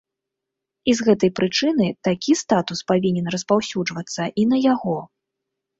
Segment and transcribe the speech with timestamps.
[0.93, 4.99] І з гэтай прычыны такі статус павінен распаўсюджвацца і на яго.